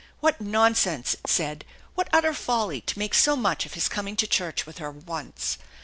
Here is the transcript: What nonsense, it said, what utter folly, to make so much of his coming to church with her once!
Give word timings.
What 0.19 0.41
nonsense, 0.41 1.13
it 1.13 1.27
said, 1.27 1.63
what 1.93 2.09
utter 2.11 2.33
folly, 2.33 2.81
to 2.81 2.97
make 2.97 3.13
so 3.13 3.35
much 3.35 3.67
of 3.67 3.75
his 3.75 3.87
coming 3.87 4.15
to 4.15 4.25
church 4.25 4.65
with 4.65 4.79
her 4.79 4.89
once! 4.89 5.59